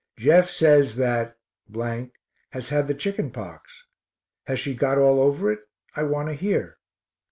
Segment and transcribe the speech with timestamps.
[0.17, 1.37] Jeff says that
[2.49, 3.85] has had the chicken pox.
[4.47, 5.59] Has she got all over it?
[5.95, 6.79] I want to hear.